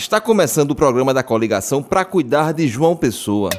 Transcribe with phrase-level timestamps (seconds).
[0.00, 3.50] Está começando o programa da coligação para cuidar de João Pessoa.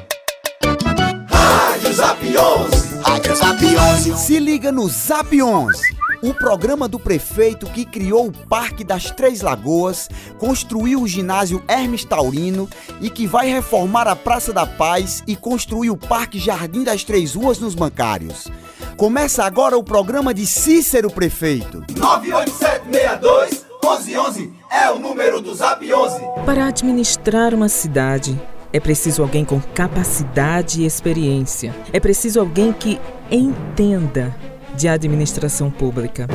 [1.28, 2.98] Rádio Zap 11.
[3.00, 4.18] Rádio Zap 11.
[4.18, 5.80] Se liga no Zap 11.
[6.20, 12.04] O programa do prefeito que criou o Parque das Três Lagoas, construiu o ginásio Hermes
[12.04, 12.68] Taurino
[13.00, 17.36] e que vai reformar a Praça da Paz e construir o Parque Jardim das Três
[17.36, 18.48] Ruas nos Bancários.
[18.96, 21.84] Começa agora o programa de Cícero Prefeito.
[21.96, 26.20] 98762 1111 é o número do Zap 11.
[26.46, 28.40] Para administrar uma cidade,
[28.72, 31.74] é preciso alguém com capacidade e experiência.
[31.92, 34.34] É preciso alguém que entenda
[34.76, 36.28] de administração pública.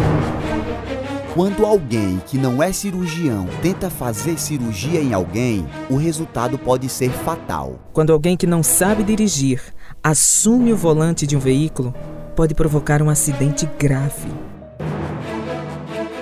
[1.33, 7.11] Quando alguém que não é cirurgião tenta fazer cirurgia em alguém, o resultado pode ser
[7.11, 7.79] fatal.
[7.93, 9.61] Quando alguém que não sabe dirigir
[10.03, 11.95] assume o volante de um veículo,
[12.35, 14.56] pode provocar um acidente grave.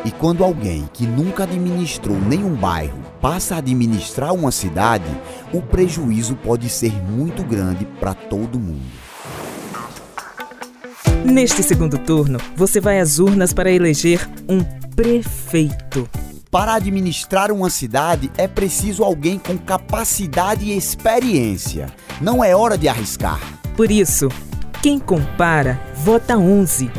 [0.06, 5.10] E quando alguém que nunca administrou nenhum bairro passa a administrar uma cidade,
[5.52, 8.86] o prejuízo pode ser muito grande para todo mundo.
[11.26, 14.64] Neste segundo turno, você vai às urnas para eleger um
[14.96, 16.08] prefeito.
[16.52, 21.88] Para administrar uma cidade é preciso alguém com capacidade e experiência.
[22.22, 23.40] Não é hora de arriscar.
[23.76, 24.30] Por isso,
[24.84, 26.92] quem compara, vota 11.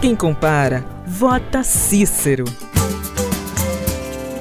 [0.00, 2.44] Quem compara, vota Cícero.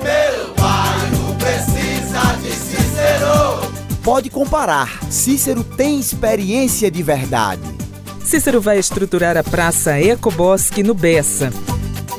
[0.02, 3.72] Meu bairro precisa de Cícero.
[4.02, 5.04] Pode comparar.
[5.12, 7.62] Cícero tem experiência de verdade.
[8.24, 11.52] Cícero vai estruturar a Praça Ecobosque no Bessa.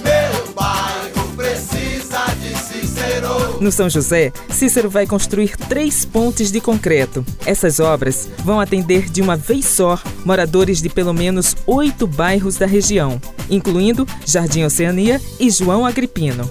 [0.02, 3.60] Meu bairro precisa de Cícero.
[3.60, 7.24] No São José, Cícero vai construir três pontes de concreto.
[7.46, 12.66] Essas obras vão atender de uma vez só moradores de pelo menos oito bairros da
[12.66, 16.50] região, incluindo Jardim Oceania e João Agripino.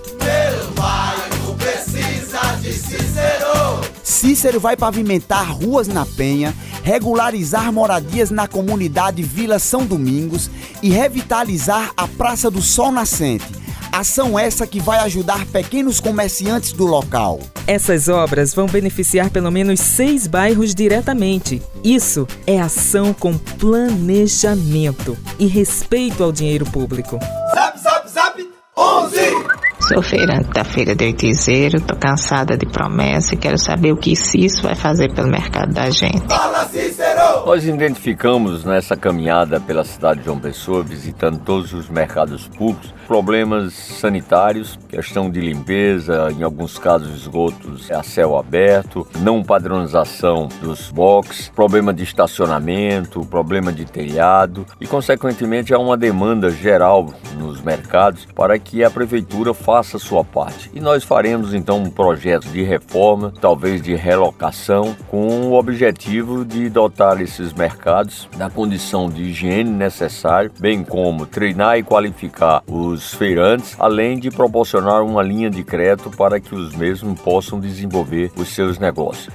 [4.04, 10.50] Cícero vai pavimentar ruas na Penha, regularizar moradias na comunidade Vila São Domingos
[10.82, 13.63] e revitalizar a Praça do Sol Nascente.
[13.94, 17.40] Ação essa que vai ajudar pequenos comerciantes do local.
[17.68, 21.62] Essas obras vão beneficiar pelo menos seis bairros diretamente.
[21.84, 27.20] Isso é ação com planejamento e respeito ao dinheiro público.
[27.54, 29.18] Zap, zap, zap 11.
[29.88, 34.14] Sou feirante da Feira de Oitizeiro, tô cansada de promessa e quero saber o que
[34.14, 36.28] isso vai fazer pelo mercado da gente.
[36.28, 37.13] Fala Cícero.
[37.46, 43.74] Nós identificamos nessa caminhada pela cidade de João Pessoa, visitando todos os mercados públicos, problemas
[43.74, 51.50] sanitários, questão de limpeza, em alguns casos esgotos a céu aberto, não padronização dos boxes,
[51.50, 58.58] problema de estacionamento, problema de telhado e, consequentemente, há uma demanda geral nos mercados para
[58.58, 60.72] que a prefeitura faça sua parte.
[60.74, 66.70] E nós faremos então um projeto de reforma, talvez de relocação, com o objetivo de
[66.70, 73.76] dotar esses mercados da condição de higiene necessária, bem como treinar e qualificar os feirantes,
[73.80, 78.78] além de proporcionar uma linha de crédito para que os mesmos possam desenvolver os seus
[78.78, 79.34] negócios.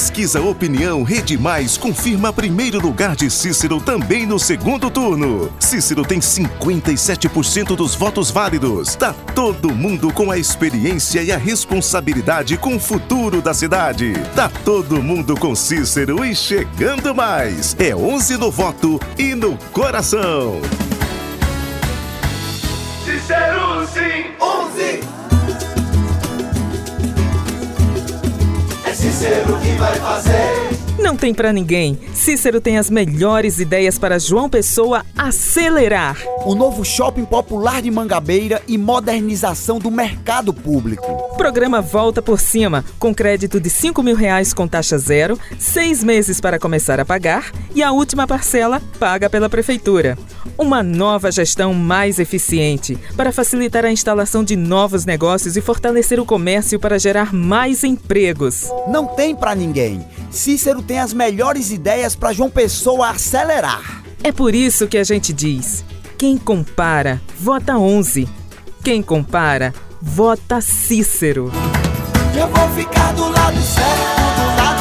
[0.00, 5.52] Pesquisa Opinião Rede Mais confirma primeiro lugar de Cícero também no segundo turno.
[5.60, 8.96] Cícero tem 57% dos votos válidos.
[8.96, 14.14] Tá todo mundo com a experiência e a responsabilidade com o futuro da cidade.
[14.34, 17.76] Tá todo mundo com Cícero e chegando mais.
[17.78, 20.62] É 11 no voto e no coração.
[23.04, 24.49] Cícero sim
[29.20, 30.59] É Cícero que vai fazer.
[31.10, 31.98] Não tem pra ninguém.
[32.14, 36.16] Cícero tem as melhores ideias para João Pessoa acelerar.
[36.46, 41.34] O novo shopping popular de Mangabeira e modernização do mercado público.
[41.36, 46.40] Programa Volta por Cima, com crédito de 5 mil reais com taxa zero, seis meses
[46.40, 50.16] para começar a pagar e a última parcela paga pela Prefeitura.
[50.56, 56.24] Uma nova gestão mais eficiente para facilitar a instalação de novos negócios e fortalecer o
[56.24, 58.70] comércio para gerar mais empregos.
[58.86, 60.04] Não tem pra ninguém.
[60.30, 64.02] Cícero tem as melhores ideias para João Pessoa acelerar.
[64.22, 65.84] É por isso que a gente diz:
[66.18, 68.28] quem compara, vota 11.
[68.84, 71.50] Quem compara, vota Cícero.
[72.38, 74.79] Eu vou ficar do lado certo, do lado